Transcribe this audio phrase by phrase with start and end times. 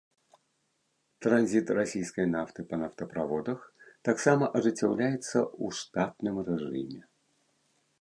[1.25, 3.59] Транзіт расійскай нафты па нафтаправодах
[4.11, 7.01] таксама ажыццяўляецца ў штатным рэжыме.